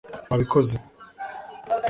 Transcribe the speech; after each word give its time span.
wabikoze 0.29 0.75